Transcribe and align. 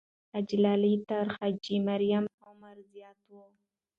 حاجي 0.33 0.57
لالی 0.63 0.93
تر 1.09 1.25
حاجي 1.35 1.77
مریم 1.87 2.23
اکا 2.29 2.43
عمر 2.49 2.75
زیات 2.91 3.19
وو. 3.29 3.43